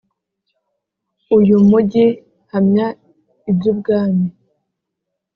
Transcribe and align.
uyu 1.37 1.57
mugi 1.69 2.05
Hamya 2.51 2.87
iby 3.49 3.63
Ubwami 3.71 4.27